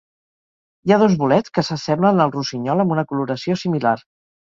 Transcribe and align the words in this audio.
Hi 0.87 0.93
ha 0.93 0.97
dos 1.01 1.17
bolets 1.19 1.53
que 1.57 1.63
s'assemblen 1.67 2.21
al 2.25 2.33
rossinyol 2.37 2.81
amb 2.85 2.95
una 2.97 3.05
coloració 3.13 3.59
similar. 3.65 3.93